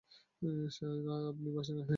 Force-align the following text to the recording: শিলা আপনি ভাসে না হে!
শিলা 0.75 1.15
আপনি 1.31 1.49
ভাসে 1.55 1.71
না 1.73 1.81
হে! 1.81 1.89